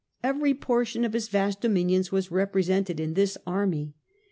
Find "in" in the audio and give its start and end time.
2.99-3.13